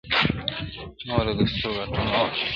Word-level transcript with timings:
مه 1.07 1.13
وله 1.17 1.33
د 1.37 1.39
سترگو 1.53 1.79
اټوم 1.81 2.05
مه 2.11 2.17
وله. 2.25 2.39